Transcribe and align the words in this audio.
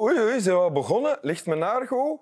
Oei, 0.00 0.20
oei, 0.20 0.40
zijn 0.40 0.56
we 0.56 0.62
al 0.62 0.72
begonnen? 0.72 1.18
Ligt 1.22 1.46
mijn 1.46 1.58
naar 1.58 1.86
goed? 1.86 2.20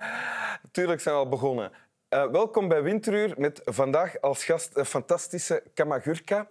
Tuurlijk 0.72 1.00
zijn 1.00 1.14
we 1.14 1.20
al 1.20 1.28
begonnen. 1.28 1.72
Uh, 2.10 2.30
welkom 2.30 2.68
bij 2.68 2.82
Winteruur 2.82 3.34
met 3.36 3.60
vandaag 3.64 4.20
als 4.20 4.44
gast 4.44 4.76
een 4.76 4.84
fantastische 4.84 5.62
Kamagurka. 5.74 6.48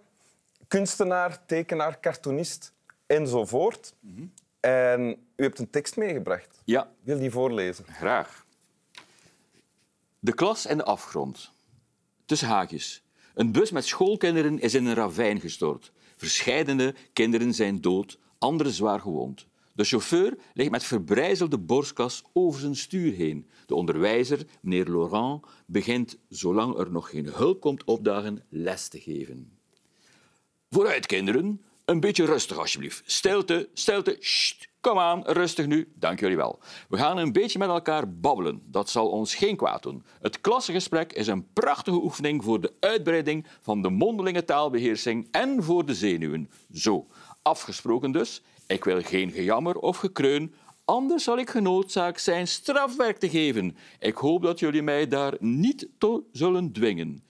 Kunstenaar, 0.68 1.46
tekenaar, 1.46 2.00
cartoonist 2.00 2.72
enzovoort. 3.06 3.94
Mm 4.00 4.14
-hmm. 4.16 4.32
En 4.60 5.26
u 5.36 5.42
hebt 5.42 5.58
een 5.58 5.70
tekst 5.70 5.96
meegebracht. 5.96 6.62
Ja. 6.64 6.90
Wil 7.02 7.18
die 7.18 7.30
voorlezen? 7.30 7.84
Graag. 7.84 8.44
De 10.18 10.34
klas 10.34 10.66
en 10.66 10.76
de 10.76 10.84
afgrond. 10.84 11.52
Tussen 12.24 12.48
haakjes. 12.48 13.04
Een 13.34 13.52
bus 13.52 13.70
met 13.70 13.84
schoolkinderen 13.84 14.60
is 14.60 14.74
in 14.74 14.86
een 14.86 14.94
ravijn 14.94 15.40
gestort. 15.40 15.92
Verscheidene 16.16 16.94
kinderen 17.12 17.54
zijn 17.54 17.80
dood, 17.80 18.18
anderen 18.38 18.72
zwaar 18.72 19.00
gewond. 19.00 19.48
De 19.80 19.86
chauffeur 19.86 20.38
ligt 20.54 20.70
met 20.70 20.84
verbrijzelde 20.84 21.58
borstkas 21.58 22.24
over 22.32 22.60
zijn 22.60 22.76
stuur 22.76 23.12
heen. 23.12 23.48
De 23.66 23.74
onderwijzer, 23.74 24.46
meneer 24.62 24.90
Laurent, 24.90 25.44
begint, 25.66 26.18
zolang 26.28 26.78
er 26.78 26.90
nog 26.90 27.10
geen 27.10 27.26
hulp 27.26 27.60
komt 27.60 27.84
opdagen, 27.84 28.44
les 28.48 28.88
te 28.88 29.00
geven. 29.00 29.58
Vooruit, 30.70 31.06
kinderen. 31.06 31.62
Een 31.84 32.00
beetje 32.00 32.24
rustig, 32.24 32.58
alsjeblieft. 32.58 33.02
Stilte, 33.04 33.68
stilte. 33.74 34.18
Kom 34.80 34.98
aan, 34.98 35.22
rustig 35.26 35.66
nu. 35.66 35.92
Dank 35.94 36.20
jullie 36.20 36.36
wel. 36.36 36.58
We 36.88 36.96
gaan 36.96 37.18
een 37.18 37.32
beetje 37.32 37.58
met 37.58 37.68
elkaar 37.68 38.12
babbelen. 38.12 38.62
Dat 38.64 38.90
zal 38.90 39.08
ons 39.08 39.34
geen 39.34 39.56
kwaad 39.56 39.82
doen. 39.82 40.04
Het 40.20 40.40
klassengesprek 40.40 41.12
is 41.12 41.26
een 41.26 41.52
prachtige 41.52 42.02
oefening 42.02 42.44
voor 42.44 42.60
de 42.60 42.72
uitbreiding 42.80 43.46
van 43.60 43.82
de 43.82 43.90
mondelinge 43.90 44.44
taalbeheersing 44.44 45.28
en 45.30 45.62
voor 45.62 45.86
de 45.86 45.94
zenuwen. 45.94 46.50
Zo, 46.72 47.06
afgesproken 47.42 48.12
dus. 48.12 48.42
Ik 48.70 48.84
wil 48.84 49.02
geen 49.02 49.30
gejammer 49.30 49.76
of 49.78 49.96
gekreun, 49.96 50.54
anders 50.84 51.24
zal 51.24 51.38
ik 51.38 51.50
genoodzaakt 51.50 52.22
zijn 52.22 52.48
strafwerk 52.48 53.16
te 53.18 53.28
geven. 53.28 53.76
Ik 53.98 54.14
hoop 54.14 54.42
dat 54.42 54.58
jullie 54.58 54.82
mij 54.82 55.08
daar 55.08 55.36
niet 55.40 55.88
toe 55.98 56.22
zullen 56.32 56.72
dwingen. 56.72 57.24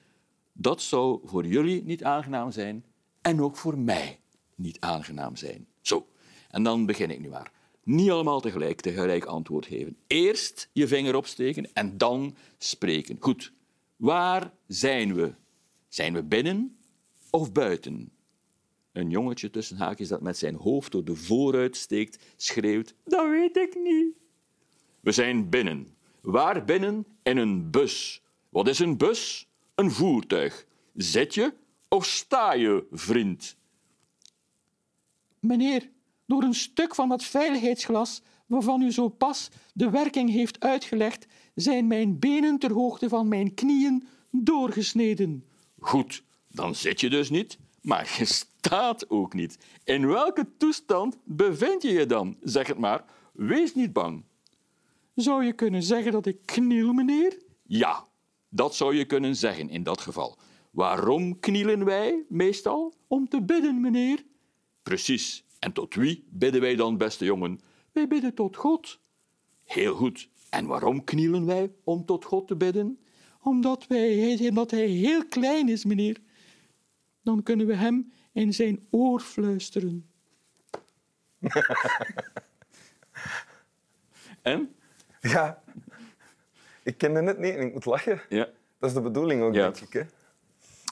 Dat 0.53 0.83
zou 0.83 1.21
voor 1.25 1.47
jullie 1.47 1.85
niet 1.85 2.05
aangenaam 2.05 2.51
zijn 2.51 2.85
en 3.21 3.43
ook 3.43 3.57
voor 3.57 3.79
mij 3.79 4.21
niet 4.55 4.81
aangenaam 4.81 5.37
zijn. 5.37 5.67
Zo, 5.81 6.07
en 6.51 6.63
dan 6.63 6.87
begin 6.87 7.11
ik 7.11 7.21
nu 7.21 7.29
maar. 7.29 7.53
Niet 7.85 8.11
allemaal 8.11 8.41
tegelijk, 8.41 8.81
tegelijk 8.81 9.25
antwoord 9.25 9.67
geven. 9.67 9.97
Eerst 10.07 10.69
je 10.73 10.89
vinger 10.89 11.17
opsteken 11.17 11.73
en 11.73 11.99
dan 11.99 12.37
spreken. 12.59 13.17
Goed, 13.21 13.53
waar 13.97 14.53
zijn 14.67 15.15
we? 15.15 15.35
Zijn 15.89 16.13
we 16.13 16.23
binnen 16.23 16.79
of 17.31 17.53
buiten? 17.53 18.13
Een 18.93 19.11
jongetje 19.11 19.51
tussen 19.51 19.77
haakjes 19.77 20.09
dat 20.09 20.21
met 20.21 20.39
zijn 20.39 20.55
hoofd 20.55 20.93
door 20.93 21.05
de 21.05 21.15
vooruit 21.15 21.77
steekt, 21.77 22.25
schreeuwt: 22.37 22.95
Dat 23.05 23.29
weet 23.29 23.57
ik 23.57 23.75
niet. 23.75 24.15
We 25.01 25.13
zijn 25.13 25.49
binnen. 25.49 25.89
Waar 26.21 26.65
binnen? 26.65 27.07
In 27.23 27.37
een 27.37 27.71
bus. 27.71 28.23
Wat 28.49 28.69
is 28.69 28.79
een 28.79 28.97
bus? 28.97 29.49
Een 29.75 29.91
voertuig. 29.91 30.67
Zit 30.95 31.35
je 31.35 31.55
of 31.89 32.07
sta 32.07 32.53
je, 32.53 32.87
vriend? 32.91 33.57
Meneer, 35.39 35.91
door 36.27 36.43
een 36.43 36.55
stuk 36.55 36.95
van 36.95 37.09
dat 37.09 37.25
veiligheidsglas 37.25 38.23
waarvan 38.47 38.83
u 38.83 38.93
zo 38.93 39.09
pas 39.09 39.49
de 39.75 39.91
werking 39.91 40.31
heeft 40.31 40.61
uitgelegd, 40.61 41.27
zijn 41.55 41.87
mijn 41.87 42.19
benen 42.19 42.59
ter 42.59 42.73
hoogte 42.73 43.09
van 43.09 43.29
mijn 43.29 43.55
knieën 43.55 44.07
doorgesneden. 44.31 45.45
Goed, 45.79 46.23
dan 46.49 46.75
zit 46.75 47.01
je 47.01 47.11
dus 47.11 47.31
niet, 47.31 47.59
maar 47.81 48.15
je 48.19 48.25
staat 48.25 49.11
ook 49.11 49.35
niet. 49.35 49.59
In 49.85 50.07
welke 50.07 50.47
toestand 50.57 51.19
bevind 51.25 51.83
je 51.83 51.93
je 51.93 52.07
dan? 52.07 52.37
Zeg 52.43 52.67
het 52.67 52.79
maar. 52.79 53.05
Wees 53.33 53.75
niet 53.75 53.93
bang. 53.93 54.25
Zou 55.15 55.45
je 55.45 55.53
kunnen 55.53 55.83
zeggen 55.83 56.13
dat 56.13 56.27
ik 56.27 56.39
kniel, 56.45 56.93
meneer? 56.93 57.39
Ja, 57.63 58.07
dat 58.49 58.75
zou 58.75 58.95
je 58.95 59.05
kunnen 59.05 59.37
zeggen 59.37 59.69
in 59.69 59.83
dat 59.83 60.01
geval. 60.01 60.39
Waarom 60.71 61.41
knielen 61.41 61.85
wij 61.85 62.25
meestal? 62.29 62.95
Om 63.07 63.29
te 63.29 63.43
bidden, 63.43 63.81
meneer. 63.81 64.25
Precies. 64.83 65.45
En 65.59 65.73
tot 65.73 65.95
wie 65.95 66.25
bidden 66.31 66.61
wij 66.61 66.77
dan, 66.77 66.97
beste 66.97 67.25
jongen? 67.25 67.61
Wij 67.93 68.09
bidden 68.09 68.35
tot 68.35 68.57
God. 68.57 68.99
Heel 69.65 69.95
goed. 69.95 70.29
En 70.51 70.67
waarom 70.67 71.05
knielen 71.05 71.47
wij 71.47 71.73
om 71.85 72.05
tot 72.05 72.25
God 72.25 72.47
te 72.49 72.57
bidden? 72.57 72.99
Omdat, 73.43 73.87
wij, 73.87 74.49
omdat 74.49 74.71
hij 74.71 74.87
heel 74.87 75.27
klein 75.27 75.69
is, 75.69 75.85
meneer. 75.85 76.17
Dan 77.23 77.43
kunnen 77.43 77.67
we 77.67 77.75
hem 77.75 78.13
in 78.33 78.53
zijn 78.55 78.87
oor 78.91 79.21
fluisteren. 79.21 80.07
en? 84.43 84.75
Ja, 85.21 85.63
ik 86.83 86.99
kende 86.99 87.23
het 87.23 87.39
niet 87.39 87.55
en 87.55 87.67
ik 87.67 87.73
moet 87.73 87.85
lachen. 87.85 88.21
Ja. 88.29 88.49
Dat 88.79 88.89
is 88.91 88.95
de 88.97 89.03
bedoeling 89.03 89.43
ook, 89.43 89.55
Ja. 89.55 89.63
denk 89.71 89.81
ik. 89.81 89.93
Hè? 89.93 90.03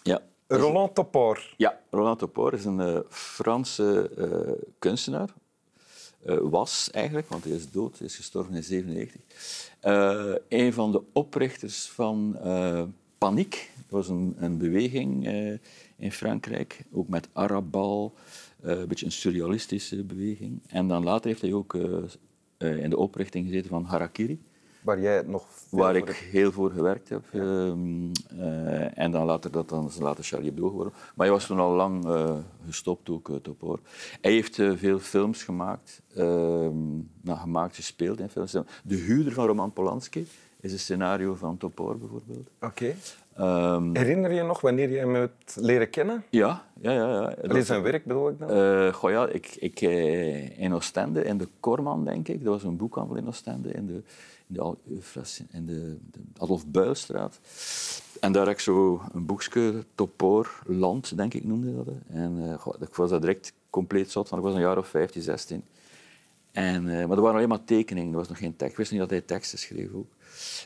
Ja. 0.03 0.21
Roland 0.47 0.95
Topor. 0.95 1.55
Ja, 1.57 1.81
Roland 1.91 2.19
Topor 2.19 2.53
is 2.55 2.65
een 2.65 2.81
eh, 2.81 2.99
Franse 3.09 4.11
eh, 4.17 4.53
kunstenaar. 4.79 5.29
Eh, 6.25 6.37
was 6.43 6.91
eigenlijk, 6.91 7.29
want 7.29 7.45
hij 7.45 7.53
is 7.53 7.71
dood, 7.71 7.99
hij 7.99 8.07
is 8.07 8.17
gestorven 8.17 8.55
in 8.55 8.63
1997. 8.69 9.77
Eh 9.81 10.35
een 10.49 10.73
van 10.73 10.93
de 10.93 11.03
oprichters 11.13 11.89
van 11.89 12.37
eh 12.43 12.83
Paniek. 13.19 13.71
Dat 13.77 13.91
was 13.91 14.09
een, 14.09 14.35
een 14.39 14.59
beweging 14.59 15.27
eh, 15.27 15.59
in 15.99 16.13
Frankrijk, 16.13 16.85
ook 16.93 17.09
met 17.09 17.29
Arabal, 17.33 18.15
eh, 18.63 18.79
een 18.79 18.89
beetje 18.89 19.07
een 19.07 19.13
surrealistische 19.13 20.05
beweging. 20.05 20.61
En 20.69 20.89
dan 20.89 21.05
later 21.05 21.27
heeft 21.27 21.43
hij 21.43 21.53
ook 21.53 21.75
eh, 21.75 21.83
eh, 22.57 22.77
in 22.77 22.91
de 22.91 22.97
oprichting 22.97 23.47
gezeten 23.47 23.71
van 23.71 23.85
Harakiri. 23.85 24.43
Waar 24.81 25.01
jij 25.01 25.23
nog 25.27 25.47
veel 25.51 25.79
Waar 25.79 25.97
ik 25.97 26.07
hebt. 26.07 26.19
heel 26.19 26.53
voor 26.53 26.71
gewerkt 26.71 27.09
heb. 27.09 27.25
Ehm, 27.33 28.13
eh, 28.39 28.99
en 28.99 29.11
dan 29.11 29.25
later, 29.27 29.51
dat 29.51 29.69
dan 29.69 29.87
is 29.87 29.99
later 29.99 30.25
Charlie 30.25 30.49
Hebdo 30.49 30.69
geworden. 30.69 30.93
Maar 30.93 31.27
hij 31.27 31.31
was 31.35 31.47
toen 31.47 31.59
al 31.59 31.75
lang 31.75 32.07
gestopt, 32.67 33.11
ook 33.11 33.29
uh, 33.29 33.37
Topor. 33.37 33.81
Hij 34.21 34.33
heeft 34.33 34.55
veel 34.55 34.99
films 34.99 35.43
gemaakt. 35.43 36.03
ehm, 36.15 36.97
nou, 37.21 37.39
gemaakt, 37.39 37.75
gespeeld 37.75 38.21
in 38.21 38.29
films. 38.29 38.53
De 38.85 38.97
huurder 38.97 39.33
van 39.33 39.47
Roman 39.47 39.73
Polanski 39.73 40.27
is 40.61 40.73
een 40.73 40.79
scenario 40.79 41.35
van 41.35 41.57
Topor 41.57 41.99
bijvoorbeeld. 41.99 42.51
Oké. 42.61 42.95
Ehm, 43.39 43.95
Herinner 43.97 44.31
je 44.31 44.37
je 44.37 44.43
nog 44.43 44.61
wanneer 44.61 44.91
je 44.91 44.99
hem 44.99 45.15
hebt 45.15 45.57
leren 45.61 45.91
kennen? 45.91 46.25
ja, 46.31 46.65
ja, 46.81 46.93
ja. 46.93 47.09
ja. 47.13 47.21
Dat- 47.35 47.49
Allee, 47.51 47.63
zijn 47.63 47.83
werk 47.83 48.05
bedoel 48.05 48.29
ik 48.29 48.39
dan? 48.39 48.93
goh, 48.95 49.11
ja, 49.11 49.27
ik, 49.29 49.47
ik, 49.59 49.81
eh, 49.81 50.59
in 50.59 50.75
Oostende, 50.75 51.25
in 51.25 51.39
de 51.39 51.49
Korman, 51.61 52.05
denk 52.05 52.29
ik. 52.29 52.45
Dat 52.45 52.53
was 52.53 52.63
een 52.65 52.77
boekhandel 52.77 53.17
in 53.17 53.27
Oostende, 53.27 53.71
in 53.73 53.87
de, 53.87 53.93
in 53.93 54.03
de, 54.47 55.13
in 55.53 55.67
de, 55.67 55.97
de 56.11 56.19
Adolf 56.39 56.67
Builstraat. 56.67 57.41
En 58.21 58.33
daar 58.33 58.45
heb 58.47 58.55
ik 58.55 58.61
zo 58.61 59.03
een 59.13 59.27
boekje, 59.27 59.85
Topor, 59.95 60.63
Land, 60.67 61.17
denk 61.17 61.35
ik, 61.35 61.45
noemde 61.45 61.75
dat. 61.77 61.87
En 62.09 62.57
goh, 62.59 62.75
ik 62.81 62.95
was 62.95 63.11
daar 63.11 63.21
direct 63.21 63.53
compleet 63.71 64.11
zot 64.11 64.29
van. 64.29 64.39
Ik 64.39 64.45
was 64.45 64.55
een 64.55 64.61
jaar 64.61 64.79
of 64.79 64.89
15, 64.89 65.23
16. 65.23 65.63
En, 66.53 66.85
maar 66.85 66.95
er 67.17 67.21
waren 67.21 67.35
alleen 67.37 67.49
maar 67.49 67.65
tekeningen, 67.65 68.11
er 68.11 68.17
was 68.19 68.29
nog 68.29 68.39
geen 68.39 68.57
tekst. 68.57 68.73
Ik 68.73 68.79
wist 68.79 68.91
niet 68.91 69.01
dat 69.01 69.11
hij 69.11 69.21
teksten 69.21 69.59
schreef 69.59 69.89
ook. 69.95 70.07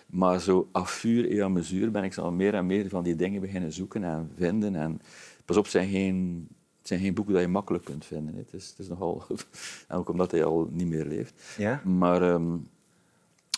Maar 0.07 0.41
zo 0.41 0.69
et 0.73 1.41
à 1.41 1.49
mesure 1.49 1.91
ben 1.91 2.05
ik 2.05 2.13
zo 2.13 2.23
al 2.23 2.33
meer 2.33 2.55
en 2.55 2.67
meer 2.67 2.89
van 2.89 3.03
die 3.03 3.17
dingen 3.17 3.41
beginnen 3.41 3.73
zoeken 3.73 4.05
en 4.05 4.31
vinden. 4.37 4.77
En 4.77 5.01
pas 5.45 5.57
op, 5.57 5.63
het 5.63 5.73
zijn 5.73 5.89
geen, 5.89 6.47
het 6.79 6.89
zijn 6.89 7.01
geen 7.01 7.15
boeken 7.15 7.35
dat 7.35 7.43
je 7.43 7.49
makkelijk 7.49 7.85
kunt 7.85 8.05
vinden. 8.05 8.35
Het 8.37 8.53
is, 8.53 8.69
het 8.69 8.79
is 8.79 8.89
nogal... 8.89 9.23
en 9.89 9.97
ook 9.97 10.09
omdat 10.09 10.31
hij 10.31 10.45
al 10.45 10.69
niet 10.71 10.87
meer 10.87 11.05
leeft. 11.05 11.35
Ja? 11.57 11.83
Maar 11.85 12.23
ehm, 12.23 12.55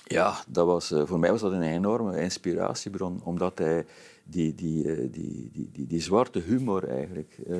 ja, 0.04 0.36
dat 0.46 0.66
was, 0.66 0.90
eh, 0.90 1.02
voor 1.06 1.18
mij 1.18 1.30
was 1.30 1.40
dat 1.40 1.52
een 1.52 1.62
enorme 1.62 2.20
inspiratiebron, 2.20 3.20
omdat 3.22 3.58
hij 3.58 3.84
die, 4.24 4.54
die, 4.54 4.92
eh, 4.92 5.08
die, 5.10 5.50
die, 5.52 5.86
die, 5.86 6.00
zwarte 6.00 6.38
humor 6.38 6.88
eigenlijk... 6.88 7.38
eh, 7.48 7.56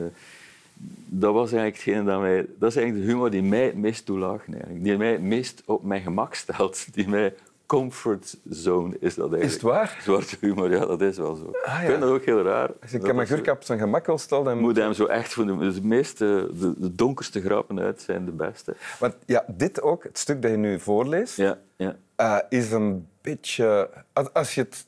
dat 1.06 1.32
was 1.32 1.52
eigenlijk 1.52 1.74
hetgene 1.74 2.04
dat 2.04 2.20
mij... 2.20 2.46
Dat 2.58 2.70
is 2.70 2.76
eigenlijk 2.76 3.06
de 3.06 3.12
humor 3.12 3.30
die 3.30 3.42
mij 3.42 3.64
het 3.64 3.76
meest. 3.76 4.08
Eigenlijk. 4.08 4.84
Die 4.84 4.96
mij 4.96 5.12
het 5.12 5.22
meest 5.22 5.62
op 5.66 5.82
mijn 5.82 6.02
gemak 6.02 6.34
stelt. 6.34 6.86
Die 6.94 7.08
mij 7.08 7.34
comfort 7.78 8.36
zone 8.48 8.96
is 9.00 9.14
dat 9.14 9.32
eigenlijk. 9.32 9.42
Is 9.44 9.52
het 9.52 9.62
waar? 9.62 9.98
Zwarte 10.02 10.36
humor, 10.40 10.70
ja, 10.70 10.86
dat 10.86 11.00
is 11.00 11.16
wel 11.16 11.34
zo. 11.34 11.50
Ah, 11.64 11.80
Ik 11.82 11.88
vind 11.88 12.00
dat 12.00 12.10
ook 12.10 12.24
heel 12.24 12.42
raar. 12.42 12.70
Als 12.82 12.90
Dat 12.90 13.02
Kamagurka 13.02 13.52
op 13.52 13.62
zijn 13.62 13.78
gemak 13.78 14.06
wil 14.06 14.18
stellen, 14.18 14.44
dan 14.44 14.58
moet 14.58 14.76
hem 14.76 14.92
zo 14.92 15.04
echt 15.06 15.32
voor 15.32 15.46
de, 15.46 15.72
de 15.72 15.82
meeste, 15.82 16.50
de, 16.54 16.74
de 16.76 16.94
donkerste 16.94 17.40
grappen 17.40 17.80
uit 17.80 18.00
zijn 18.02 18.24
de 18.24 18.30
beste. 18.30 18.74
Want 18.98 19.14
ja, 19.26 19.44
dit 19.48 19.82
ook, 19.82 20.02
het 20.04 20.18
stuk 20.18 20.42
dat 20.42 20.50
je 20.50 20.56
nu 20.56 20.80
voorleest, 20.80 21.36
Ja, 21.36 21.58
ja. 21.76 21.96
eh, 22.16 22.38
is 22.48 22.70
een 22.72 23.08
beetje... 23.20 23.90
Als, 24.32 24.54
je 24.54 24.60
het... 24.60 24.86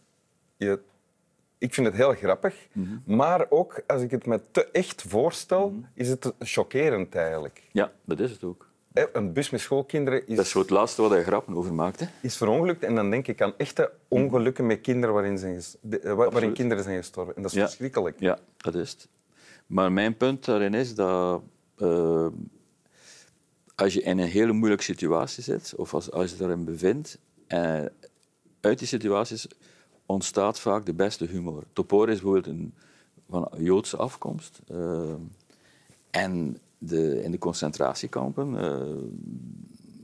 Je, 0.56 0.80
ik 1.58 1.74
vind 1.74 1.86
het 1.86 1.96
heel 1.96 2.14
grappig, 2.14 2.54
Mhm. 2.72 3.16
maar 3.16 3.46
ook 3.48 3.80
als 3.86 4.02
ik 4.02 4.10
het 4.10 4.26
me 4.26 4.40
te 4.50 4.66
echt 4.72 5.04
voorstel, 5.08 5.74
is 5.94 6.08
het 6.08 6.32
chockerend 6.38 7.14
eigenlijk. 7.14 7.62
ja, 7.72 7.92
dat 8.04 8.20
is 8.20 8.30
het 8.30 8.44
ook. 8.44 8.65
Een 9.12 9.32
bus 9.32 9.50
met 9.50 9.60
schoolkinderen 9.60 10.26
is, 10.26 10.36
Dat 10.36 10.44
is 10.44 10.50
zo 10.50 10.58
het 10.58 10.70
laatste 10.70 11.02
wat 11.02 11.10
hij 11.10 11.22
grappen 11.22 11.54
over 11.56 11.74
maakt. 11.74 12.00
Hè. 12.00 12.06
is 12.20 12.36
verongelukt 12.36 12.82
en 12.82 12.94
dan 12.94 13.10
denk 13.10 13.26
ik 13.28 13.40
aan 13.42 13.52
echte 13.56 13.92
ongelukken 14.08 14.66
met 14.66 14.80
kinderen 14.80 15.14
waarin, 15.14 15.38
zijn 15.38 15.62
eh, 15.90 16.12
wa- 16.14 16.30
waarin 16.30 16.52
kinderen 16.52 16.84
zijn 16.84 16.96
gestorven. 16.96 17.36
En 17.36 17.42
dat 17.42 17.50
is 17.50 17.56
Ja. 17.56 17.64
verschrikkelijk. 17.66 18.20
Ja, 18.20 18.38
dat 18.56 18.74
is 18.74 18.90
het. 18.90 19.08
Maar 19.66 19.92
mijn 19.92 20.16
punt 20.16 20.44
daarin 20.44 20.74
is 20.74 20.94
dat... 20.94 21.42
eh, 21.76 22.26
als 23.74 23.94
je 23.94 24.02
in 24.02 24.18
een 24.18 24.28
hele 24.28 24.52
moeilijke 24.52 24.84
situatie 24.84 25.42
zit, 25.42 25.74
of 25.76 25.94
als, 25.94 26.10
als 26.10 26.30
je 26.30 26.36
daarin 26.36 26.64
bevindt, 26.64 27.18
eh, 27.46 27.84
uit 28.60 28.78
die 28.78 28.88
situaties 28.88 29.46
ontstaat 30.06 30.60
vaak 30.60 30.86
de 30.86 30.94
beste 30.94 31.24
humor. 31.24 31.62
Topor 31.72 32.08
is 32.08 32.14
bijvoorbeeld 32.20 32.46
een, 32.46 32.74
van 33.30 33.48
Joodse 33.56 33.96
afkomst. 33.96 34.60
en 36.10 36.58
de, 36.78 37.22
in 37.22 37.30
de 37.30 37.38
concentratiekampen 37.38 38.58
eh, 38.58 38.80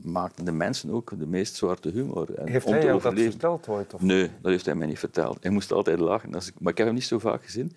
maakten 0.01 0.45
de 0.45 0.51
mensen 0.51 0.89
ook 0.89 1.19
de 1.19 1.27
meest 1.27 1.55
zwarte 1.55 1.89
humor. 1.89 2.33
En 2.33 2.47
Heeft 2.47 2.69
hij 2.69 2.85
dat 2.85 3.01
verteld 3.01 3.67
ooit? 3.67 3.93
Of? 3.93 4.01
Nee, 4.01 4.29
dat 4.41 4.51
heeft 4.51 4.65
hij 4.65 4.75
mij 4.75 4.87
niet 4.87 4.99
verteld. 4.99 5.37
Hij 5.41 5.51
moest 5.51 5.71
altijd 5.71 5.99
lachen. 5.99 6.33
Als 6.33 6.47
ik, 6.47 6.53
maar 6.59 6.71
ik 6.71 6.77
heb 6.77 6.87
hem 6.87 6.95
niet 6.95 7.05
zo 7.05 7.19
vaak 7.19 7.43
gezien. 7.43 7.75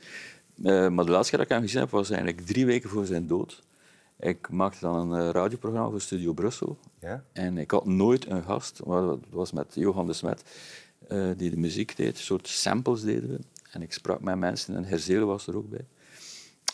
Eh, 0.62 0.88
maar 0.88 1.04
de 1.04 1.10
laatste 1.10 1.30
keer 1.30 1.38
dat 1.38 1.48
ik 1.48 1.56
hem 1.56 1.62
gezien 1.62 1.80
heb, 1.80 1.90
was 1.90 2.10
eigenlijk 2.10 2.46
drie 2.46 2.66
weken 2.66 2.90
voor 2.90 3.06
zijn 3.06 3.26
dood. 3.26 3.62
Ik 4.18 4.48
maakte 4.50 4.80
dan 4.80 5.12
een 5.12 5.20
eh, 5.20 5.30
radioprogramma 5.30 5.90
voor 5.90 6.00
Studio 6.00 6.32
Brussel. 6.32 6.78
Ja? 7.00 7.24
En 7.32 7.58
ik 7.58 7.70
had 7.70 7.86
nooit 7.86 8.26
een 8.30 8.42
gast, 8.42 8.84
maar 8.84 9.02
dat 9.02 9.20
was 9.30 9.52
met 9.52 9.74
Johan 9.74 10.06
de 10.06 10.12
Smet, 10.12 10.42
die 11.36 11.50
de 11.50 11.56
muziek 11.56 11.96
deed. 11.96 12.16
Een 12.16 12.22
soort 12.22 12.48
samples 12.48 13.02
deden 13.02 13.30
we. 13.30 13.38
En 13.70 13.82
ik 13.82 13.92
sprak 13.92 14.20
met 14.20 14.36
mensen 14.36 14.76
en 14.76 14.84
Herzele 14.84 15.24
was 15.24 15.46
er 15.46 15.56
ook 15.56 15.70
bij. 15.70 15.86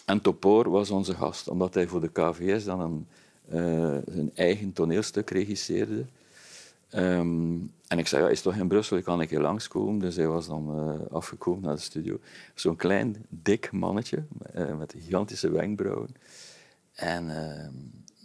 En 0.05 0.21
Topor 0.21 0.71
was 0.71 0.91
onze 0.91 1.15
gast, 1.15 1.49
omdat 1.49 1.75
hij 1.75 1.87
voor 1.87 2.01
de 2.01 2.11
KVS 2.13 2.65
dan 2.65 2.81
een, 2.81 3.07
eh, 3.49 4.17
een 4.17 4.31
eigen 4.35 4.73
toneelstuk 4.73 5.31
regisseerde. 5.31 6.05
Ehm, 6.89 7.57
en 7.87 7.99
ik 7.99 8.07
zei, 8.07 8.23
ja, 8.23 8.29
is 8.29 8.43
toch 8.43 8.57
in 8.57 8.69
Brussel, 8.69 8.97
ik 8.97 9.05
kan 9.05 9.21
een 9.21 9.27
keer 9.27 9.41
langskomen. 9.41 9.99
Dus 9.99 10.17
hij 10.17 10.27
was 10.27 10.47
dan 10.47 10.79
eh, 10.79 11.15
afgekomen 11.15 11.63
naar 11.63 11.75
de 11.75 11.81
studio. 11.81 12.19
Zo'n 12.55 12.77
klein, 12.77 13.27
dik 13.29 13.73
mannetje 13.73 14.25
eh, 14.53 14.77
met 14.77 14.95
gigantische 14.99 15.51
wenkbrauwen. 15.51 16.15
En 16.95 17.31
ehm, 17.31 17.73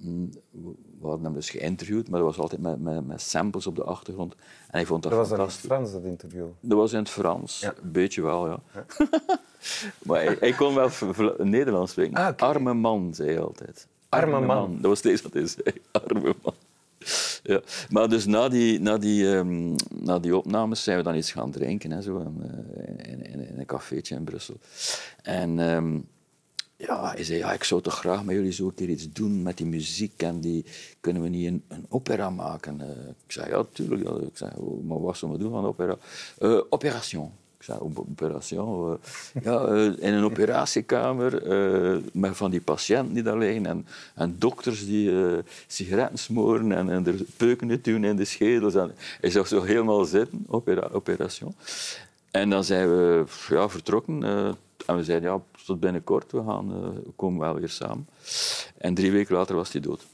we 0.01 1.07
hadden 1.07 1.23
hem 1.23 1.33
dus 1.33 1.49
geïnterviewd, 1.49 2.09
maar 2.09 2.19
dat 2.19 2.27
was 2.29 2.39
altijd 2.39 2.61
met, 2.61 2.81
met, 2.81 3.07
met 3.07 3.21
samples 3.21 3.67
op 3.67 3.75
de 3.75 3.83
achtergrond. 3.83 4.33
En 4.33 4.39
hij 4.69 4.85
vond 4.85 5.03
dat, 5.03 5.11
Dat 5.11 5.27
was 5.29 5.37
in 5.37 5.43
het. 5.43 5.53
Frans, 5.53 5.91
dat 5.91 6.03
interview. 6.03 6.45
Dat 6.59 6.77
was 6.77 6.91
in 6.93 6.99
het 6.99 7.09
Frans, 7.09 7.59
Ja. 7.59 7.73
een 7.83 7.91
beetje 7.91 8.21
wel, 8.21 8.47
ja. 8.47 8.59
maar 10.05 10.23
hij, 10.23 10.37
hij 10.39 10.51
kon 10.53 10.75
wel 10.75 10.89
Nederlands 11.37 11.91
spreken. 11.91 12.15
Ah. 12.15 12.35
Arme 12.37 12.73
man, 12.73 13.13
zei 13.13 13.29
hij 13.29 13.39
altijd. 13.41 13.87
Arme 14.09 14.39
man. 14.39 14.75
Dat 14.81 14.89
was 14.89 14.99
steeds 14.99 15.21
wat 15.21 15.33
hij 15.33 15.47
zei. 15.47 15.75
Arme 16.07 16.35
man. 16.43 16.53
Ja. 17.43 17.61
Maar 17.89 18.09
dus 18.09 18.25
na 18.25 18.49
die, 18.49 18.79
na, 18.79 18.97
die, 18.97 19.35
ehm, 19.35 19.75
na 19.89 20.19
die 20.19 20.37
opnames 20.37 20.83
zijn 20.83 20.97
we 20.97 21.03
dan 21.03 21.15
iets 21.15 21.31
gaan 21.31 21.51
drinken, 21.51 21.91
hè, 21.91 22.01
zo, 22.01 22.17
eh, 22.19 22.25
in, 23.11 23.25
in, 23.25 23.47
in 23.49 23.59
een 23.59 23.65
cafeetje 23.65 24.15
in 24.15 24.23
Brussel. 24.23 24.55
En 25.21 25.59
ehm, 25.59 25.99
ja, 26.77 27.11
hij 27.13 27.23
zei, 27.23 27.37
ja, 27.37 27.53
ik 27.53 27.63
zou 27.63 27.81
toch 27.81 27.99
graag 27.99 28.23
met 28.23 28.35
jullie 28.35 28.51
zo 28.51 28.65
een 28.65 28.73
keer 28.73 28.89
iets 28.89 29.11
doen 29.11 29.41
met 29.41 29.57
die 29.57 29.65
muziek 29.65 30.21
en 30.21 30.39
die, 30.39 30.65
kunnen 30.99 31.21
we 31.21 31.27
niet 31.29 31.47
een, 31.47 31.63
een 31.67 31.85
opera 31.89 32.29
maken? 32.29 32.81
Eh, 32.81 32.87
ik 33.25 33.31
zei, 33.31 33.49
ja, 33.49 33.63
tuurlijk. 33.73 34.03
Ja. 34.03 34.15
Ik 34.15 34.37
zei, 34.37 34.51
oh, 34.55 34.83
maar 34.87 35.01
wat 35.01 35.17
zullen 35.17 35.35
we 35.35 35.41
doen 35.41 35.51
van 35.51 35.65
opera? 35.65 35.97
Eh 36.37 36.59
operation. 36.69 37.31
Ik 37.57 37.63
zei, 37.63 37.79
"Op- 37.79 37.99
operation? 37.99 38.99
eh, 39.33 39.43
ja, 39.43 39.67
in 39.99 40.13
een 40.13 40.23
operatiekamer 40.23 41.31
met 42.13 42.37
van 42.37 42.51
die 42.51 42.61
patiënten 42.61 43.13
die 43.13 43.23
daar 43.23 43.37
liggen 43.37 43.65
en, 43.65 43.85
en 44.15 44.35
dokters 44.39 44.85
die 44.85 45.11
sigaretten 45.67 46.17
smoren 46.19 46.71
en, 46.71 46.89
en 46.89 47.07
er 47.07 47.15
peuken 47.37 47.79
doen 47.81 48.03
in 48.03 48.15
de 48.15 48.25
schedels. 48.25 48.75
En 48.75 48.91
hij 49.21 49.29
zag 49.29 49.47
zo 49.47 49.61
helemaal 49.61 50.05
zitten, 50.05 50.45
opera, 50.47 50.89
operation. 50.91 51.55
En 52.31 52.49
dan 52.49 52.63
zijn 52.63 52.89
we 52.89 53.23
ja, 53.49 53.69
vertrokken. 53.69 54.23
eh, 54.23 54.47
en 54.85 54.95
we 54.95 55.03
zeiden, 55.03 55.31
ja, 55.31 55.39
tot 55.65 55.79
binnenkort, 55.79 56.31
we, 56.31 56.43
gaan, 56.47 56.71
eh, 56.71 56.89
we 57.05 57.11
komen 57.15 57.39
wel 57.39 57.55
weer 57.55 57.69
samen. 57.69 58.07
En 58.77 58.93
drie 58.93 59.11
weken 59.11 59.35
later 59.35 59.55
was 59.55 59.71
hij 59.71 59.81
dood. 59.81 60.07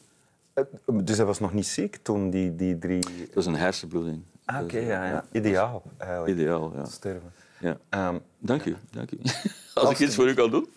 Eh, 0.53 0.63
Dus 0.87 1.17
hij 1.17 1.25
was 1.25 1.39
nog 1.39 1.53
niet 1.53 1.67
ziek 1.67 1.97
toen, 2.01 2.29
die, 2.29 2.55
die 2.55 2.77
drie... 2.79 2.99
Dat 3.27 3.35
is 3.37 3.45
een 3.45 3.55
hersenbloeding. 3.55 4.21
Ah, 4.45 4.61
oké, 4.63 4.77
ja, 4.77 5.05
ja. 5.05 5.25
Ideaal, 5.31 5.83
eigenlijk. 5.97 6.31
Ideaal, 6.39 6.71
ja. 6.75 6.85
Sterven. 6.85 7.31
ja. 7.59 7.77
Ehm, 7.89 8.17
Dank 8.37 8.65
u, 8.65 8.75
dank 8.91 9.11
u. 9.11 9.17
Als 9.73 9.89
ik 9.89 9.99
iets 9.99 10.15
voor 10.15 10.27
u 10.29 10.33
kan 10.33 10.49
doen? 10.51 10.67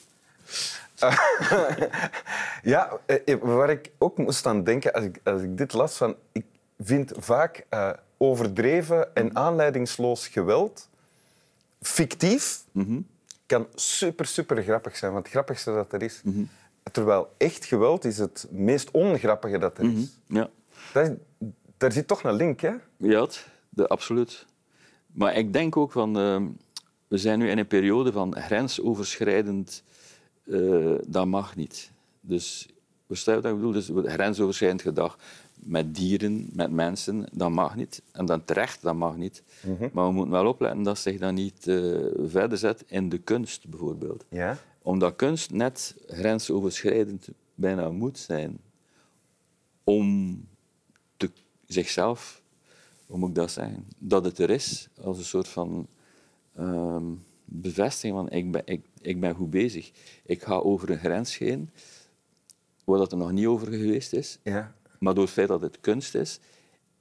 ja, 2.63 2.99
waar 3.41 3.71
ik 3.71 3.91
ook 3.99 4.19
moest 4.19 4.47
aan 4.47 4.65
denken 4.65 4.93
als 4.93 5.05
ik, 5.05 5.21
als 5.25 5.43
ik 5.43 5.57
dit 5.59 5.73
las, 5.73 5.97
van, 5.97 6.15
ik 6.33 6.45
vind 6.79 7.13
vaak 7.17 7.67
overdreven 8.17 9.15
en 9.15 9.37
aanleidingsloos 9.37 10.29
geweld 10.29 10.89
fictief 11.81 12.65
kan 13.47 13.67
super, 13.75 14.27
super 14.27 14.63
grappig 14.63 14.97
zijn. 14.97 15.13
Want 15.13 15.25
het 15.25 15.33
grappigste 15.33 15.73
dat 15.73 15.93
er 15.93 16.03
is. 16.03 16.23
Terwijl 16.93 17.35
echt 17.37 17.65
geweld 17.65 18.05
is 18.05 18.19
het 18.19 18.47
meest 18.51 18.91
ongrappige 18.91 19.59
dat 19.59 19.79
er 19.79 19.85
is. 19.85 20.19
Ja. 20.27 20.51
Dat 20.93 21.13
daar 21.77 21.93
zit 21.93 22.07
toch 22.07 22.23
een 22.23 22.35
link, 22.35 22.61
hè? 22.61 22.73
Ja, 22.97 23.27
de, 23.69 23.89
absoluut. 23.89 24.47
Maar 25.07 25.35
ik 25.35 25.53
denk 25.53 25.77
ook 25.77 25.93
van, 25.93 26.19
ehm, 26.19 26.47
we 27.09 27.19
zijn 27.19 27.39
nu 27.39 27.51
in 27.51 27.59
een 27.59 27.67
periode 27.67 28.13
van 28.13 28.37
grensoverschrijdend, 28.37 29.83
eh, 30.45 30.95
dat 31.07 31.27
mag 31.27 31.57
niet. 31.57 31.91
Dus, 32.21 32.69
wat 33.07 33.27
ik 33.27 33.43
bedoel? 33.43 33.73
Dus 33.73 33.91
grensoverschrijdend 33.95 34.83
gedrag 34.83 35.19
met 35.57 35.95
dieren, 35.95 36.49
met 36.53 36.71
mensen, 36.71 37.27
dat 37.33 37.51
mag 37.51 37.77
niet. 37.77 38.03
En 38.13 38.27
dan 38.27 38.45
terecht, 38.45 38.83
dat 38.83 38.95
mag 38.95 39.17
niet. 39.17 39.43
Maar 39.93 40.07
we 40.07 40.13
moeten 40.13 40.33
wel 40.33 40.47
opletten 40.47 40.83
dat 40.83 40.99
zich 40.99 41.19
dat 41.19 41.33
niet 41.33 41.67
eh, 41.67 42.05
verder 42.25 42.59
zet 42.59 42.85
in 42.87 43.09
de 43.09 43.19
kunst, 43.19 43.69
bijvoorbeeld. 43.69 44.25
Ja. 44.29 44.59
Omdat 44.83 45.17
kunst 45.17 45.51
net 45.51 45.97
grensoverschrijdend 46.07 47.29
bijna 47.55 47.91
moet 47.91 48.19
zijn 48.19 48.59
om 49.85 50.41
te, 51.17 51.31
zichzelf, 51.67 52.43
hoe 53.07 53.19
moet 53.19 53.29
ik 53.29 53.35
dat 53.35 53.51
zeggen, 53.51 53.87
dat 53.99 54.25
het 54.25 54.39
er 54.39 54.51
is 54.51 54.89
als 55.01 55.19
een 55.19 55.25
soort 55.25 55.49
van 55.49 55.87
ehm, 56.55 57.05
bevestiging 57.45 58.15
van 58.15 58.31
ik 58.31 58.51
ben, 58.51 58.63
ik, 58.65 58.87
ik 59.01 59.21
ben 59.21 59.35
goed 59.35 59.51
bezig. 59.51 59.93
Ik 60.25 60.43
ga 60.43 60.55
over 60.55 60.91
een 60.91 60.99
grens 60.99 61.39
heen 61.39 61.71
waar 62.85 62.99
dat 62.99 63.13
er 63.13 63.19
nog 63.19 63.33
niet 63.33 63.47
over 63.47 63.67
geweest 63.67 64.13
is. 64.13 64.39
ja. 64.43 64.75
Maar 64.99 65.15
door 65.15 65.25
het 65.25 65.33
feit 65.33 65.49
dat 65.49 65.61
het 65.61 65.81
kunst 65.81 66.15
is, 66.15 66.41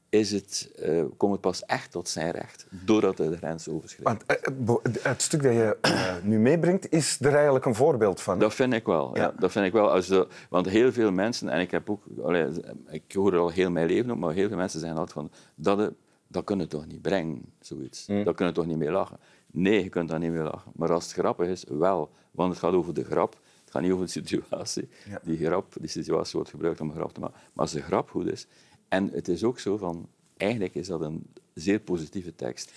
is 0.10 0.32
het, 0.32 0.72
eh, 0.75 1.04
komt 1.18 1.32
het 1.32 1.42
pas 1.42 1.66
echt 1.66 1.92
tot 1.92 2.10
zijn 2.10 2.32
recht. 2.32 2.68
Doordat 2.70 3.18
de 3.18 3.38
grens 3.38 3.68
overschrijdt. 3.68 4.24
Want 4.58 4.86
eh, 4.86 5.12
het 5.12 5.22
stuk 5.22 5.44
dat 5.44 5.54
je 5.54 5.78
eh, 5.82 6.16
nu 6.24 6.40
meebrengt, 6.40 6.92
is 6.92 7.20
er 7.20 7.34
eigenlijk 7.34 7.66
een 7.66 7.75
voorbeeld 7.75 8.22
van. 8.22 8.40
Dat 8.40 8.54
vind 8.54 8.74
ik 8.74 8.86
wel. 8.86 9.18
Ja. 9.18 9.24
Ja. 9.24 9.34
dat 9.40 9.52
vind 9.52 9.66
ik 9.66 9.74
wel. 9.74 9.92
Als 9.92 10.08
de, 10.08 10.28
want 10.50 10.70
heel 10.70 10.92
veel 10.92 11.12
mensen, 11.12 11.50
en 11.50 11.60
ik 11.60 11.72
heb 11.72 11.90
ook, 11.90 12.04
allee, 12.24 12.48
ik 12.90 13.12
hoor 13.14 13.34
er 13.34 13.40
al 13.40 13.50
heel 13.50 13.72
mijn 13.72 13.88
leven 13.88 14.12
op, 14.12 14.18
maar 14.18 14.34
heel 14.34 14.48
veel 14.48 14.58
mensen 14.58 14.80
zeggen 14.80 15.00
altijd 15.00 15.18
van, 15.18 15.32
dat, 15.56 15.92
dat 16.28 16.44
kun 16.44 16.60
je 16.60 16.68
toch 16.68 16.88
niet 16.88 17.02
brengen, 17.02 17.42
zoiets. 17.60 18.06
Dat 18.06 18.36
kun 18.36 18.46
je 18.46 18.52
toch 18.52 18.66
niet 18.66 18.78
mee 18.78 18.92
lachen. 18.92 19.18
Nee, 19.52 19.84
je 19.84 19.90
kunt 19.90 20.10
daar 20.10 20.20
niet 20.20 20.32
mee 20.32 20.44
lachen. 20.44 20.72
Maar 20.75 20.92
als 20.92 21.04
het 21.04 21.14
grappig 21.14 21.48
is, 21.48 21.64
wel. 21.68 22.10
Want 22.32 22.50
het 22.50 22.60
gaat 22.60 22.74
over 22.74 22.94
de 22.94 23.04
grap. 23.04 23.40
Gaat 23.75 23.84
niet 23.84 23.94
over 23.94 24.05
de 24.05 24.12
situatie. 24.12 24.88
Ja. 25.10 25.20
Die 25.24 25.38
grap, 25.38 25.74
die 25.79 25.89
situatie 25.89 26.34
wordt 26.34 26.50
gebruikt 26.50 26.82
om 26.82 26.89
een 26.89 26.96
grap 26.96 27.13
te 27.13 27.20
maken. 27.20 27.38
Maar 27.53 27.65
als 27.65 27.72
de 27.72 27.82
grap 27.82 28.10
goed 28.10 28.32
is... 28.32 28.48
En 28.88 29.10
het 29.10 29.27
is 29.27 29.44
ook 29.44 29.60
zo 29.60 29.77
van... 29.77 30.08
Eigenlijk 30.38 30.75
is 30.75 30.88
dat 30.88 31.01
een 31.01 31.27
zeer 31.53 31.79
positieve 31.79 32.36
tekst. 32.36 32.72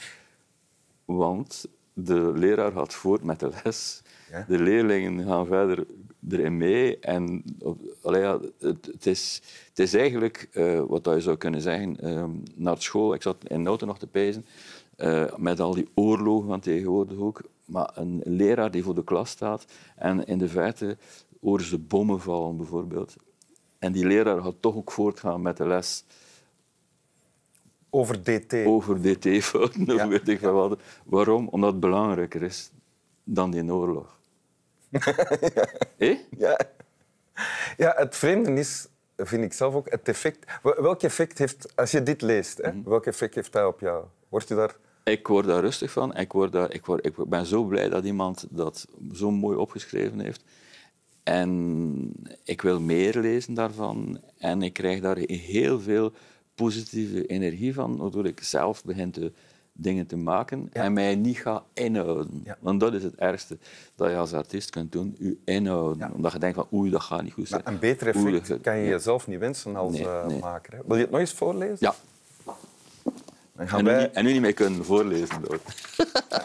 Want 1.05 1.67
de 1.93 2.33
leraar 2.35 2.73
gaat 2.73 2.95
voort 2.95 3.23
met 3.23 3.41
de 3.41 3.51
les. 3.65 4.03
Ja. 4.31 4.45
De 4.49 4.59
leerlingen 4.59 5.25
gaan 5.25 5.47
verder 5.47 5.87
erin 6.29 6.57
mee. 6.57 6.99
En 6.99 7.45
allee, 8.03 8.21
ja, 8.21 8.41
het, 8.59 8.87
het, 8.87 9.07
is, 9.07 9.43
het 9.69 9.79
is 9.79 9.95
eigenlijk, 9.95 10.49
eh, 10.53 10.83
wat 10.89 11.05
je 11.05 11.21
zou 11.21 11.37
kunnen 11.37 11.61
zeggen, 11.61 12.01
ehm, 12.01 12.31
naar 12.55 12.83
school. 12.83 13.15
Ik 13.15 13.23
zat 13.23 13.37
in 13.49 13.67
auto 13.67 13.87
nog 13.87 13.99
te 13.99 14.07
pezen, 14.07 14.47
eh, 14.97 15.37
met 15.37 15.61
al 15.61 15.75
die 15.75 15.89
oorlogen 15.95 16.49
van 16.49 16.61
tegenwoordig 16.61 17.19
ook. 17.19 17.43
Maar 17.69 17.91
een 17.95 18.21
leraar 18.25 18.71
die 18.71 18.83
voor 18.83 18.95
de 18.95 19.05
klas 19.05 19.31
staat 19.31 19.65
en 19.97 20.25
in 20.25 20.39
de 20.39 20.49
verte 20.49 20.97
horen 21.41 21.65
ze 21.65 21.79
bommen 21.79 22.21
vallen, 22.21 22.57
bijvoorbeeld. 22.57 23.17
En 23.79 23.93
die 23.93 24.07
leraar 24.07 24.43
gaat 24.43 24.55
toch 24.61 24.75
ook 24.77 24.91
voortgaan 24.93 25.43
met 25.43 25.57
de 25.57 25.67
les 25.67 26.05
Over 27.91 28.23
DT. 28.23 28.55
over 28.67 29.01
DT-fouten 29.03 29.85
Ja. 29.95 30.09
weet 30.09 30.29
ik 30.29 30.41
wat. 30.41 30.81
Waarom? 31.05 31.49
Omdat 31.49 31.71
het 31.71 31.81
belangrijker 31.81 32.43
is 32.43 32.71
dan 33.25 33.51
die 33.51 33.73
oorlog. 33.73 34.19
Hé? 35.97 36.19
Ja. 36.39 36.59
ja, 37.77 37.93
het 37.97 38.17
vreemde 38.17 38.53
is, 38.53 38.87
vind 39.17 39.45
ik 39.45 39.53
zelf 39.53 39.75
ook, 39.75 39.91
het 39.91 40.09
effect. 40.09 40.59
Wel- 40.63 40.83
Welk 40.83 41.03
effect 41.03 41.39
heeft, 41.39 41.77
als 41.77 41.91
je 41.91 42.03
dit 42.03 42.23
leest, 42.23 42.59
hè, 42.59 42.83
welk 42.85 43.07
effect 43.07 43.35
heeft 43.35 43.53
dat 43.53 43.67
op 43.67 43.81
jou? 43.81 44.05
Wordt 44.29 44.49
je 44.49 44.55
daar... 44.55 44.77
Ik 45.11 45.27
word 45.27 45.47
daar 45.47 45.61
rustig 45.61 45.91
van. 45.91 46.17
Ik, 46.17 46.33
word 46.33 46.53
daar, 46.53 46.75
ik, 46.75 46.87
word, 46.87 47.07
ik 47.07 47.15
ben 47.29 47.47
zo 47.47 47.65
blij 47.65 47.89
dat 47.89 48.05
iemand 48.05 48.47
dat 48.51 48.87
zo 49.13 49.31
mooi 49.31 49.57
opgeschreven 49.57 50.21
heeft. 50.21 50.43
En 51.23 52.13
ik 52.45 52.63
wil 52.63 52.81
meer 52.81 53.19
lezen 53.19 53.55
daarvan. 53.55 54.21
En 54.39 54.63
ik 54.63 54.73
krijg 54.73 55.01
daar 55.01 55.17
heel 55.27 55.81
veel 55.81 56.13
positieve 56.55 57.27
energie 57.27 57.75
van, 57.75 57.97
waardoor 57.97 58.27
ik 58.27 58.43
zelf 58.43 58.85
begin 58.85 59.11
te 59.11 59.33
dingen 59.81 60.07
te 60.07 60.17
maken 60.17 60.69
en 60.73 60.93
mij 60.93 61.15
niet 61.15 61.39
ga 61.39 61.65
inhouden. 61.73 62.41
Ja. 62.45 62.57
Want 62.61 62.81
dat 62.81 62.95
is 62.95 63.03
het 63.03 63.15
ergste 63.15 63.59
dat 63.95 64.11
je 64.11 64.17
als 64.17 64.33
artiest 64.33 64.71
kunt 64.71 64.93
doen, 64.93 65.17
je 65.19 65.37
inhouden. 65.45 66.13
Omdat 66.13 66.33
je 66.33 66.39
denkt 66.39 66.57
van 66.57 66.67
oei, 66.73 66.91
dat 66.91 67.03
gaat 67.03 67.23
niet 67.23 67.33
goed 67.33 67.49
zijn. 67.49 67.61
Maar 67.65 67.73
een 67.73 67.79
beter 67.79 68.07
effect 68.07 68.61
kan 68.61 68.79
je 68.79 68.89
jezelf 68.89 69.27
niet 69.27 69.39
wensen 69.39 69.77
als 69.77 69.93
Nee, 69.93 70.09
eh, 70.09 70.27
nee. 70.27 70.39
maker. 70.39 70.73
Hè. 70.73 70.79
Wil 70.87 70.97
je 70.97 71.03
het 71.03 71.11
nog 71.11 71.21
eens 71.21 71.33
voorlezen? 71.33 71.77
Ja, 71.81 71.95
Dan 73.59 73.69
gaan 73.69 73.79
en 73.79 73.85
nu, 73.85 73.91
wij, 73.91 74.03
niet, 74.03 74.13
en 74.13 74.25
nu 74.25 74.33
niet 74.33 74.41
meer 74.41 74.53
kunnen 74.53 74.85
voorlezen. 74.85 75.43
Hoor. 75.47 75.61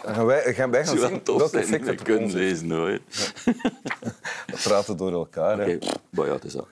dan 0.04 0.14
gaan 0.14 0.26
wij, 0.26 0.54
gaan 0.54 0.70
wij 0.70 0.86
gaan 0.86 0.98
zien 0.98 1.20
welk 1.24 1.52
effect 1.52 1.86
het 1.86 2.02
kunnen 2.02 2.32
lezen. 2.32 2.70
Hoor. 2.70 3.00
We 4.46 4.60
praten 4.62 4.96
door 4.96 5.12
elkaar. 5.12 5.60
Oké, 5.60 5.78
maar 6.10 6.26
ja, 6.26 6.32
het 6.32 6.44
is. 6.44 6.52
Ja. 6.52 6.64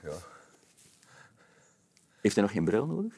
Heeft 2.21 2.35
hij 2.35 2.43
nog 2.43 2.53
geen 2.53 2.65
bril 2.65 2.85
nodig? 2.85 3.13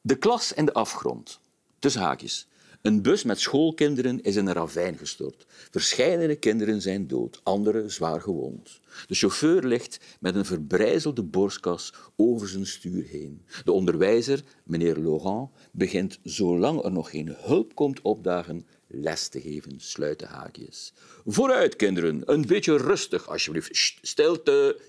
De 0.00 0.16
klas 0.16 0.54
en 0.54 0.64
de 0.64 0.72
afgrond. 0.72 1.40
Tussen 1.78 2.02
haakjes. 2.02 2.48
Een 2.86 3.02
bus 3.02 3.22
met 3.22 3.40
schoolkinderen 3.40 4.22
is 4.22 4.36
in 4.36 4.46
een 4.46 4.52
ravijn 4.52 4.98
gestort. 4.98 5.46
Verscheidene 5.70 6.36
kinderen 6.36 6.82
zijn 6.82 7.06
dood, 7.06 7.40
anderen 7.42 7.90
zwaar 7.90 8.20
gewond. 8.20 8.80
De 9.06 9.14
chauffeur 9.14 9.64
ligt 9.64 10.00
met 10.20 10.34
een 10.34 10.44
verbrijzelde 10.44 11.22
borstkas 11.22 11.92
over 12.16 12.48
zijn 12.48 12.66
stuur 12.66 13.04
heen. 13.04 13.42
De 13.64 13.72
onderwijzer, 13.72 14.42
meneer 14.64 14.98
Laurent, 14.98 15.50
begint 15.72 16.18
zolang 16.22 16.84
er 16.84 16.92
nog 16.92 17.10
geen 17.10 17.36
hulp 17.38 17.74
komt 17.74 18.00
opdagen 18.00 18.66
les 18.86 19.28
te 19.28 19.40
geven. 19.40 19.74
Sluiten 19.76 20.28
haakjes. 20.28 20.92
Vooruit, 21.24 21.76
kinderen. 21.76 22.22
Een 22.24 22.46
beetje 22.46 22.76
rustig, 22.76 23.28
alsjeblieft. 23.28 23.98
Stilte. 24.02 24.80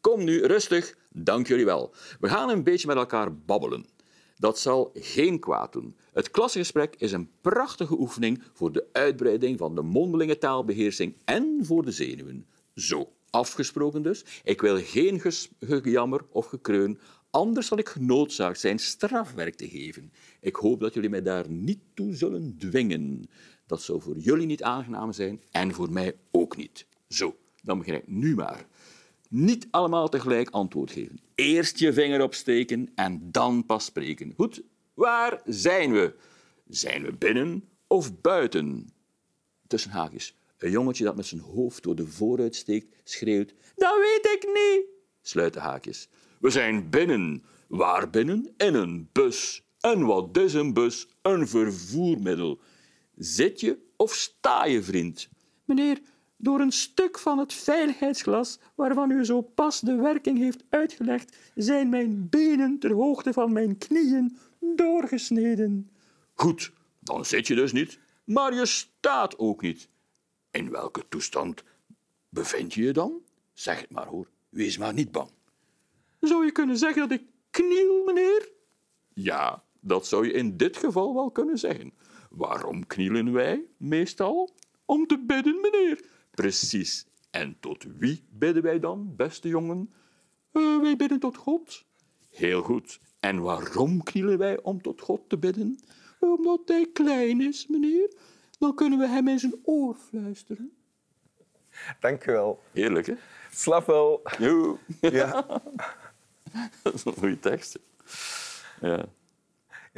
Kom 0.00 0.24
nu, 0.24 0.44
rustig. 0.44 0.94
Dank 1.10 1.46
jullie 1.46 1.64
wel. 1.64 1.94
We 2.20 2.28
gaan 2.28 2.48
een 2.48 2.62
beetje 2.62 2.86
met 2.86 2.96
elkaar 2.96 3.36
babbelen. 3.36 3.86
Dat 4.38 4.58
zal 4.58 4.90
geen 4.94 5.38
kwaad 5.38 5.72
doen. 5.72 5.96
Het 6.12 6.30
klassengesprek 6.30 6.94
is 6.98 7.12
een 7.12 7.30
prachtige 7.40 7.98
oefening 7.98 8.42
voor 8.52 8.72
de 8.72 8.86
uitbreiding 8.92 9.58
van 9.58 9.74
de 9.74 9.82
mondelinge 9.82 10.38
taalbeheersing 10.38 11.16
en 11.24 11.58
voor 11.62 11.84
de 11.84 11.90
zenuwen. 11.90 12.46
Zo, 12.74 13.12
afgesproken 13.30 14.02
dus. 14.02 14.24
Ik 14.44 14.60
wil 14.60 14.80
geen 14.82 15.20
gejammer 15.60 16.20
of 16.30 16.46
gekreun, 16.46 16.98
anders 17.30 17.66
zal 17.66 17.78
ik 17.78 17.88
genoodzaakt 17.88 18.60
zijn 18.60 18.78
strafwerk 18.78 19.54
te 19.54 19.68
geven. 19.68 20.12
Ik 20.40 20.56
hoop 20.56 20.80
dat 20.80 20.94
jullie 20.94 21.10
mij 21.10 21.22
daar 21.22 21.50
niet 21.50 21.80
toe 21.94 22.14
zullen 22.14 22.56
dwingen. 22.58 23.28
Dat 23.66 23.82
zou 23.82 24.02
voor 24.02 24.18
jullie 24.18 24.46
niet 24.46 24.62
aangenaam 24.62 25.12
zijn 25.12 25.42
en 25.50 25.74
voor 25.74 25.90
mij 25.90 26.16
ook 26.30 26.56
niet. 26.56 26.86
Zo, 27.08 27.36
dan 27.62 27.78
begin 27.78 27.94
ik 27.94 28.08
nu 28.08 28.34
maar. 28.34 28.66
Niet 29.36 29.68
allemaal 29.70 30.08
tegelijk 30.08 30.50
antwoord 30.50 30.90
geven. 30.90 31.20
Eerst 31.34 31.78
je 31.78 31.92
vinger 31.92 32.22
opsteken 32.22 32.88
en 32.94 33.28
dan 33.30 33.66
pas 33.66 33.84
spreken. 33.84 34.32
Goed, 34.36 34.62
waar 34.94 35.40
zijn 35.44 35.92
we? 35.92 36.14
Zijn 36.68 37.02
we 37.02 37.12
binnen 37.12 37.64
of 37.86 38.20
buiten? 38.20 38.88
Tussen 39.66 39.90
haakjes. 39.90 40.36
Een 40.58 40.70
jongetje 40.70 41.04
dat 41.04 41.16
met 41.16 41.26
zijn 41.26 41.40
hoofd 41.40 41.82
door 41.82 41.94
de 41.94 42.06
vooruit 42.06 42.56
steekt, 42.56 42.96
schreeuwt... 43.04 43.54
Dat 43.74 43.96
weet 43.96 44.34
ik 44.34 44.46
niet. 44.46 44.84
Sluit 45.22 45.52
de 45.52 45.60
haakjes. 45.60 46.08
We 46.40 46.50
zijn 46.50 46.90
binnen. 46.90 47.44
Waar 47.68 48.10
binnen? 48.10 48.54
In 48.56 48.74
een 48.74 49.08
bus. 49.12 49.62
En 49.80 50.06
wat 50.06 50.36
is 50.36 50.54
een 50.54 50.72
bus? 50.72 51.08
Een 51.22 51.48
vervoermiddel. 51.48 52.60
Zit 53.16 53.60
je 53.60 53.78
of 53.96 54.14
sta 54.14 54.64
je, 54.64 54.82
vriend? 54.82 55.28
Meneer, 55.64 56.00
door 56.36 56.60
een 56.60 56.72
stuk 56.72 57.18
van 57.18 57.38
het 57.38 57.52
veiligheidsglas 57.52 58.58
waarvan 58.74 59.10
u 59.10 59.24
zo 59.24 59.40
pas 59.40 59.80
de 59.80 59.94
werking 59.94 60.38
heeft 60.38 60.64
uitgelegd, 60.68 61.36
zijn 61.54 61.88
mijn 61.88 62.28
benen 62.28 62.78
ter 62.78 62.92
hoogte 62.92 63.32
van 63.32 63.52
mijn 63.52 63.78
knieën 63.78 64.36
doorgesneden. 64.60 65.90
Goed, 66.34 66.72
dan 67.00 67.24
zit 67.24 67.46
je 67.46 67.54
dus 67.54 67.72
niet, 67.72 67.98
maar 68.24 68.54
je 68.54 68.66
staat 68.66 69.38
ook 69.38 69.62
niet. 69.62 69.88
In 70.50 70.70
welke 70.70 71.08
toestand 71.08 71.62
bevind 72.28 72.74
je 72.74 72.82
je 72.82 72.92
dan? 72.92 73.20
Zeg 73.52 73.80
het 73.80 73.90
maar 73.90 74.06
hoor, 74.06 74.28
wees 74.48 74.78
maar 74.78 74.92
niet 74.92 75.12
bang. 75.12 75.30
Zou 76.20 76.44
je 76.44 76.52
kunnen 76.52 76.78
zeggen 76.78 77.08
dat 77.08 77.18
ik 77.18 77.26
kniel, 77.50 78.04
meneer? 78.04 78.48
Ja, 79.14 79.64
dat 79.80 80.06
zou 80.06 80.26
je 80.26 80.32
in 80.32 80.56
dit 80.56 80.76
geval 80.76 81.14
wel 81.14 81.30
kunnen 81.30 81.58
zeggen. 81.58 81.92
Waarom 82.30 82.86
knielen 82.86 83.32
wij 83.32 83.64
meestal? 83.76 84.54
Om 84.84 85.06
te 85.06 85.18
bidden, 85.18 85.60
meneer. 85.60 86.04
Precies. 86.36 87.06
En 87.30 87.56
tot 87.60 87.86
wie 87.98 88.24
bidden 88.30 88.62
wij 88.62 88.80
dan, 88.80 89.16
beste 89.16 89.48
jongen? 89.48 89.92
Eh, 90.52 90.80
wij 90.80 90.96
bidden 90.96 91.18
tot 91.18 91.36
God. 91.36 91.84
Heel 92.30 92.62
goed. 92.62 93.00
En 93.20 93.40
waarom 93.40 94.02
knielen 94.02 94.38
wij 94.38 94.62
om 94.62 94.82
tot 94.82 95.00
God 95.00 95.28
te 95.28 95.38
bidden? 95.38 95.80
Omdat 96.20 96.60
hij 96.64 96.88
klein 96.92 97.40
is, 97.40 97.66
meneer. 97.66 98.12
Dan 98.58 98.74
kunnen 98.74 98.98
we 98.98 99.08
hem 99.08 99.28
in 99.28 99.38
zijn 99.38 99.54
oor 99.62 99.94
fluisteren. 99.94 100.72
Dank 102.00 102.26
u 102.26 102.32
wel. 102.32 102.62
Heerlijk, 102.72 103.06
hè? 103.06 103.14
Slap 103.50 103.86
wel. 103.86 104.22
Jo. 104.38 104.78
Ja. 105.00 105.46
Dat 106.82 106.94
is 106.94 107.04
een 107.04 107.12
goede 107.12 107.38
tekst. 107.38 107.78
Ja. 108.80 109.08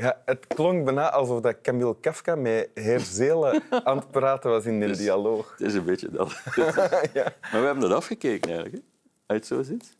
Ja, 0.00 0.22
het 0.24 0.46
klonk 0.46 0.84
bijna 0.84 1.10
alsof 1.10 1.40
dat 1.40 1.60
Camille 1.60 2.00
Kafka 2.00 2.34
met 2.34 2.70
Heer 2.74 3.00
Zelen 3.00 3.62
aan 3.84 3.96
het 3.96 4.10
praten 4.10 4.50
was 4.50 4.64
in 4.64 4.80
de 4.80 4.86
Dus- 4.96 4.98
dialoog. 4.98 5.50
Het 5.50 5.60
is 5.60 5.74
een 5.74 5.84
beetje 5.84 6.10
dat. 6.10 6.32
ja. 7.18 7.34
Maar 7.42 7.60
we 7.60 7.66
hebben 7.66 7.80
dat 7.80 7.92
afgekeken 7.92 8.50
eigenlijk, 8.52 8.74
hè? 8.74 8.80
Als 9.26 9.26
je 9.26 9.34
het 9.34 9.46
zo 9.46 9.62
ziet. 9.62 9.96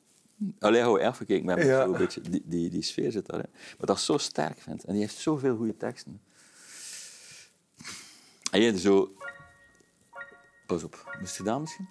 Alleen 0.59 0.83
gewoon 0.83 1.01
afgekeken, 1.01 1.45
maar 1.47 1.65
Ja. 1.67 1.83
zo 1.85 1.93
een 1.93 1.99
beetje 1.99 2.21
die, 2.21 2.43
die, 2.45 2.71
die 2.71 2.83
sfeer 2.83 3.13
zit 3.13 3.27
daar. 3.27 3.39
Maar 3.53 3.87
dat 3.87 3.97
is 3.97 4.05
zo 4.05 4.19
sterk 4.19 4.59
vindt. 4.61 4.85
En 4.85 4.93
die 4.93 5.01
heeft 5.03 5.17
zoveel 5.17 5.57
goede 5.57 5.77
teksten. 5.77 6.21
En 8.51 8.61
je 8.61 8.79
zo... 8.79 9.13
Pas 10.67 10.85
op, 10.85 11.17
moest 11.21 11.37
je 11.37 11.43
dat 11.43 11.61
misschien? 11.61 11.89